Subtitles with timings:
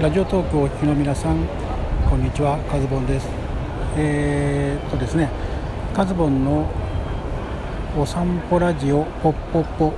[0.00, 1.46] ラジオトークをお聞きの皆さん
[2.10, 2.58] こんにちは。
[2.70, 3.26] カズボンです。
[3.96, 5.30] えー、っとですね
[5.94, 6.68] カズボンの
[7.96, 9.94] お散歩ラジオポッポッポ、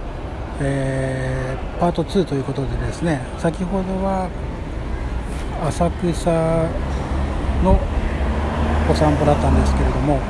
[0.61, 4.31] えー、パート2ということでですね先ほどは
[5.67, 6.30] 浅草
[7.65, 7.76] の
[8.88, 10.21] お散歩だったんですけれども、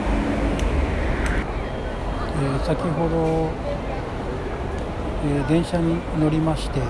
[2.40, 3.50] えー、先ほど、
[5.26, 6.80] えー、電車に乗りまして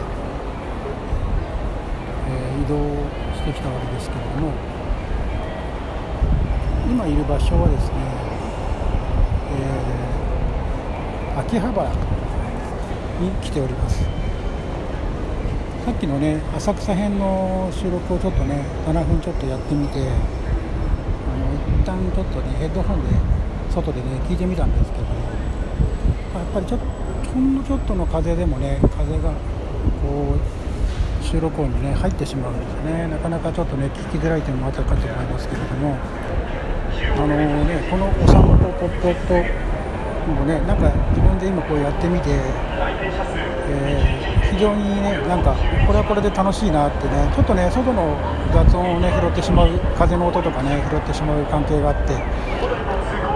[2.69, 2.77] 動
[3.35, 4.53] してきたわけですけれども
[6.89, 7.95] 今いる場所はですね、
[11.35, 11.91] えー、秋葉原
[13.21, 14.19] に来ております。
[15.89, 20.11] さっきのね浅草編の収録をちょっとね7分ちょっとやってみてあの
[21.81, 23.17] 一旦ちょっとねヘッドホンで
[23.73, 25.11] 外でね聞いてみたんですけどや
[26.45, 26.87] っぱりちょっと
[27.33, 30.58] ほんのちょっとの風でもね風がこう
[31.29, 45.55] 収録音にね入ってしまうんですねなかなかちょっとね聞きづらい点もあったかと思いますけれどもあのねこのお散歩ポッポッポもねなんか自分で今こうやってみて、えー、非常にねなんか
[45.87, 48.17] これはこれで楽しいなってねちょっとね外の
[48.53, 52.17] 雑音をね拾ってしまう風の音とかね拾ってしまう関係があって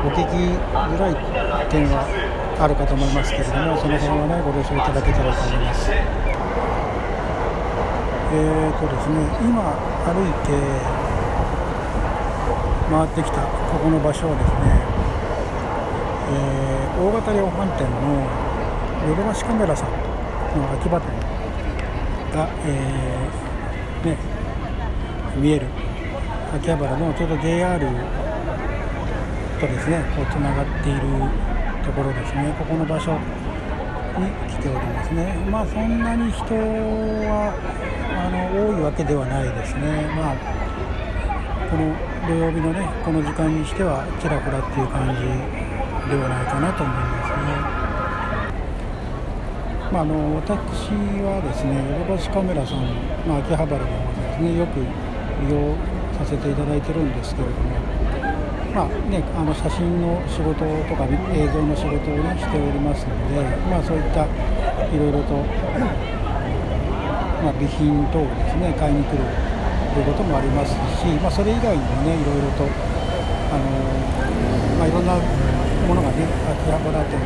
[0.01, 1.17] お聞きづらい
[1.69, 2.09] 点は
[2.59, 6.22] あるかと思いますけれどもその辺はねご了承いただけたらと思います。
[8.34, 9.77] えーとですね、今
[10.08, 10.48] 歩いて
[12.91, 14.80] 回ってきたここの場所はですね、
[16.33, 18.25] えー、大型量販店の
[19.06, 19.91] ヨドバシカメラさん
[20.56, 21.12] の秋葉店
[22.33, 24.16] が、えー、ね、
[25.36, 25.66] 見える
[26.55, 27.78] 秋葉原のちょうど JR
[29.60, 31.00] とですねこうつながっている
[31.84, 35.34] ところですねここの場所に来ておりますね。
[35.50, 37.92] まあそんなに人は
[38.23, 40.37] あの多いわけではないですね、まあ、
[41.67, 41.91] この
[42.23, 45.27] 土曜日のねこの時間にしてはちらほらっていう感じ
[46.06, 47.83] ではないかなと思いますね。
[49.91, 50.94] まあ、あの私
[51.27, 52.87] はですねヨドバシカメラさん、
[53.27, 53.84] まあ、秋葉原の
[54.15, 55.75] でですねよく利用
[56.16, 57.75] させていただいてるんですけれども、
[58.71, 61.04] まあね、あの写真の仕事とか
[61.34, 65.43] 映像の仕事を、ね、しておりますので、まあ、そういったいろいろと
[67.42, 69.26] まあ、備品等をですね買いに来る
[69.92, 70.72] ということもあります
[71.03, 72.64] し、まあ、それ以外にもねいろいろと
[73.50, 73.66] あの、
[74.78, 75.19] まあ、いろんな
[75.86, 77.19] ものがね秋葉原店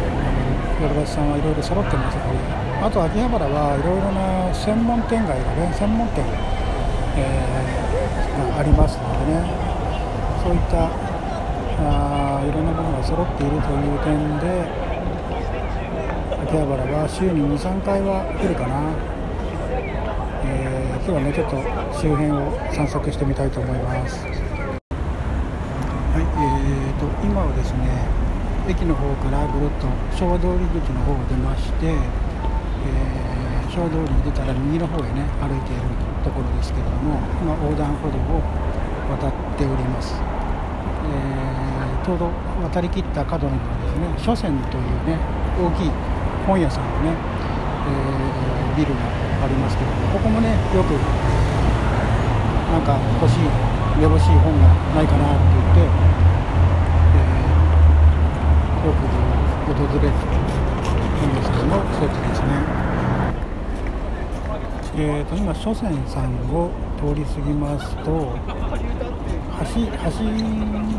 [0.80, 2.40] ヨドバシさんはいろいろ揃ってますので
[2.80, 6.24] あと秋葉原はいろいろな専門店街がね専門店、
[7.16, 9.44] えー、がありますのでね
[10.40, 10.88] そういった
[11.78, 14.86] あいろんなものが揃っているという点で
[16.46, 18.94] 秋葉原は週に23回は来るかな、
[21.06, 21.54] 今日はねちょっと
[21.94, 24.26] 周辺を散策してみたいと思います。
[24.26, 24.34] は
[26.18, 27.86] いえーと、今はですね
[28.66, 29.86] 駅の方からぐるっと
[30.18, 35.86] 昭和通り口の方を出まして、えー、昭和通りに出たら右の方へね歩いている
[36.26, 38.42] ところですけれども今横断歩道を
[39.14, 42.34] 渡っております、えー、ちょうど
[42.66, 45.22] 渡りきった角にはですね書泉というね
[45.54, 45.90] 大きい
[46.50, 47.14] 本屋さんのね、
[47.86, 49.00] えー、ビルが
[49.44, 50.92] ありますけどここもねよく
[52.72, 53.44] なんか欲しい
[54.02, 55.86] よろしい本がないかなって言って、
[57.14, 59.06] えー、よく
[59.72, 62.86] 訪れる本ですけども一つですね。
[64.98, 68.32] えーと、今書泉さんを通り過ぎますと
[69.74, 70.96] 橋橋に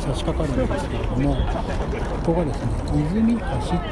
[0.00, 1.34] 差し掛かるんですけれども
[2.24, 2.70] ここがですね
[3.10, 3.48] 泉橋っ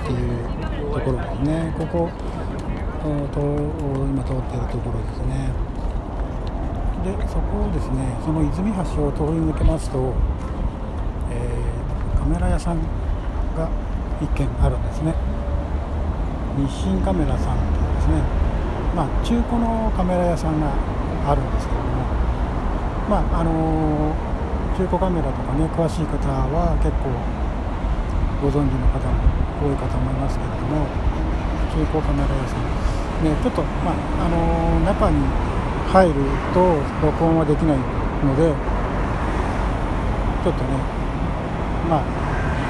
[0.06, 1.74] ていうところですね。
[1.76, 2.08] ここ
[3.32, 5.50] と今通っているところですね。
[7.04, 10.12] でそこをですねその泉橋を通り抜けますと、
[11.30, 12.78] えー、カメラ屋さん
[13.56, 13.68] が
[14.20, 15.14] 1軒あるんですね。
[16.58, 18.18] 日清カメラさんというですね
[18.96, 20.74] まあ中古のカメラ屋さんが
[21.30, 22.02] あるんですけども
[23.08, 27.14] まああのー、中古カメラとかね詳しい方は結構
[28.42, 30.86] ご存知の方も多いかと思いますけれども
[31.70, 32.87] 中古カメラ屋さん
[33.18, 33.94] ね、ちょっと、まあ
[34.26, 35.18] あのー、中に
[35.90, 36.14] 入る
[36.54, 37.78] と録音はできない
[38.22, 38.52] ので
[40.44, 40.70] ちょっとね
[41.88, 42.04] まあ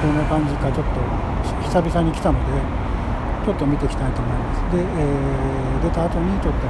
[0.01, 1.03] どんな感じかちょっと
[1.67, 2.57] 久々に来たので
[3.45, 4.61] ちょっと見ていきたいと思います。
[4.73, 6.65] で、えー、出た後にちょっと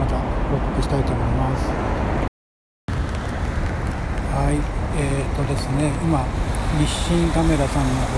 [0.00, 0.16] また
[0.48, 1.68] 報告したいと思います。
[4.32, 4.56] はい
[4.96, 6.24] えーとですね今
[6.78, 8.16] 日清カメラさんの方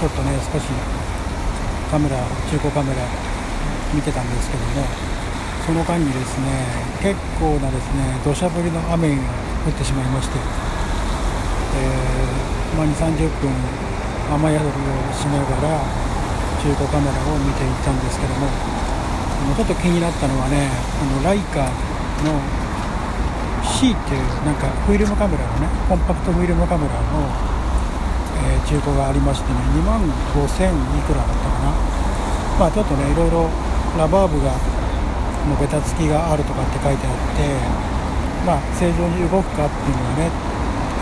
[0.00, 0.66] ちょっとね少し
[1.90, 2.16] カメラ
[2.50, 3.27] 中古カメラ
[3.94, 4.84] 見てたんですけども
[5.64, 6.48] その間にですね
[7.00, 9.22] 結構なですね土砂降りの雨が
[9.66, 13.52] 降ってしまいまして、えー、まあ、2 3 0分
[14.32, 14.72] 雨宿りを
[15.12, 15.80] しながら
[16.60, 18.48] 中古カメラを見ていたんですけども
[19.56, 20.68] ちょっと気になったのはね
[21.00, 21.70] あのライカ
[22.24, 22.40] の
[23.64, 27.28] C っていうなんかフィルムカメラのねコンパクトフィルムカメラの、
[28.42, 30.02] えー、中古がありましてね2万
[30.34, 31.98] 5000いくらだったかな。
[32.58, 33.48] まあちょっとねいろいろ
[33.96, 34.52] ラバー部が
[35.48, 37.88] のベタつきがあるとかって書いてあって
[38.44, 40.30] まあ正常に動くかっていうのはね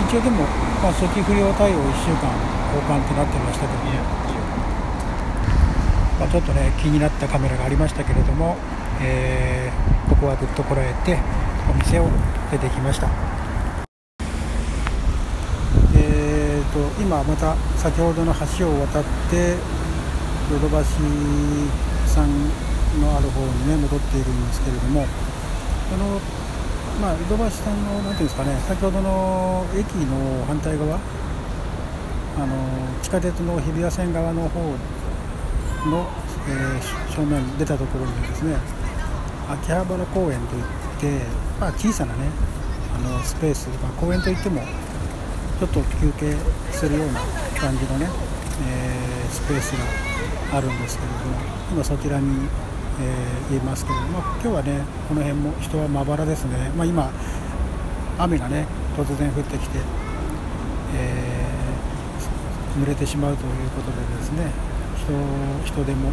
[0.07, 0.45] 一応でも、
[0.83, 2.31] まあ、初期不良対応1週間
[2.75, 4.27] 交換ってなってましたけどね。
[6.21, 8.57] まあ、ちょっとね気になったカメラがありましたけれども、
[9.03, 11.19] えー、ここはぐっとこらえて
[11.71, 12.09] お店を
[12.51, 13.09] 出てきました。
[15.95, 19.57] えーと今また先ほどの橋を渡って
[20.53, 20.91] ヨドバシ
[22.07, 22.66] さん
[22.99, 26.21] のある方にね戻っているんですけれどもあの
[27.01, 30.99] まあヨドバシさんの何ていうんですかね先ほどの駅の反対側
[32.39, 36.07] あの地下鉄の日比谷線側の方の、
[36.49, 38.57] えー、正面に出たところにですね
[39.49, 41.25] 秋葉原公園といって、
[41.61, 42.29] まあ、小さなね
[42.95, 44.63] あのスペース、まあ、公園といっても
[45.59, 46.37] ちょっと休憩
[46.73, 47.21] するような
[47.59, 48.09] 感じのね、
[48.69, 49.73] えー、スペース
[50.51, 51.37] があるんですけれども
[51.73, 52.49] 今そちらに、
[53.01, 57.11] えー、いますけど、まあ、今日はねこの辺も人はまばらですね、まあ、今
[58.19, 58.67] 雨がね
[58.97, 59.79] 突然降ってきて、
[60.97, 64.51] えー、濡れてしまうということでですね
[64.97, 65.13] 人
[65.65, 66.11] 人手も、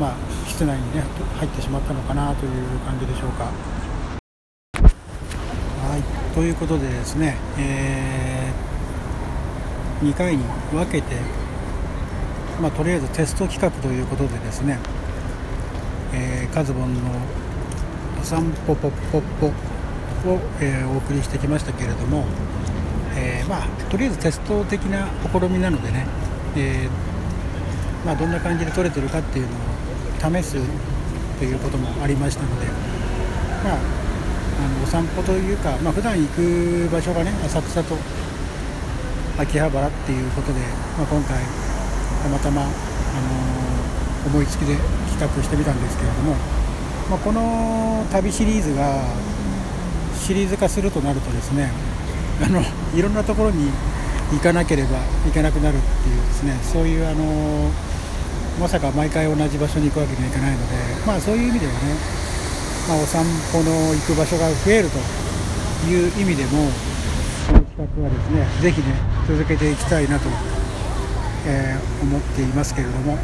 [0.00, 0.14] まあ、
[0.46, 1.02] 室内に、ね、
[1.38, 3.50] 入ってしまったのかなという感じでしょうか。
[5.86, 11.14] はいということでですね、えー、2回に分けて、
[12.60, 14.78] まあ、とりあえずテスト企画ということでですね、
[16.16, 17.00] えー、カズボンの
[18.20, 19.46] 「お散歩ポッポッポ」
[20.32, 22.24] を、えー、お送りしてきましたけれども、
[23.14, 26.06] えー、まあ、とりあえずテスト的な試みなのでね、
[26.56, 26.88] え
[28.04, 29.52] まあ、どんな感じで撮れてるかっていうの
[30.30, 30.56] を試す
[31.38, 32.66] ということもありましたので、
[33.62, 37.96] まあ、あのお散歩というか、まあ、普段行く場所がね浅草と
[39.38, 40.60] 秋葉原っていうことで、
[40.96, 41.38] まあ、今回
[42.26, 42.70] たまたま、あの、
[44.26, 44.76] 思いつきで
[45.16, 46.32] 企画してみたんですけれども、
[47.10, 49.02] まあ、この旅シリーズが
[50.14, 51.70] シリーズ化するとなるとですね
[52.44, 52.60] あの
[52.94, 53.70] いろんなところに
[54.32, 57.70] 行かなければいけなくなるっていうですねそういうあの
[58.60, 61.78] まさか毎回同じ場所に行くわけにはいかないので、まあ、そういう意味ではね、
[62.88, 64.98] まあ、お散歩の行く場所が増えると
[65.88, 66.68] いう意味でも
[67.46, 68.92] この企画はですねぜひね
[69.28, 70.28] 続けていきたいなと、
[71.46, 73.16] えー、思っていますけれども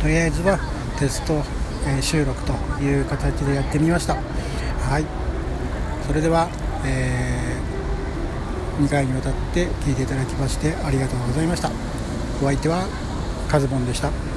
[0.00, 0.58] とりあえずは
[0.98, 1.42] テスト、
[1.86, 2.52] え、収録と
[2.82, 4.14] いう形でやってみました。
[4.14, 5.04] はい。
[6.06, 6.48] それでは、
[6.84, 11.70] えー、2回にわたって聞いていただきましてありがとうございました。
[12.42, 12.86] お相手は
[13.48, 14.29] カズボンでした。